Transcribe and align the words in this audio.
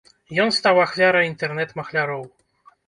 Ён 0.43 0.49
стаў 0.59 0.81
ахвярай 0.85 1.31
інтэрнэт-махляроў. 1.33 2.27